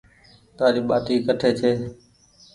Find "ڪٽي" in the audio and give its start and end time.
1.27-1.49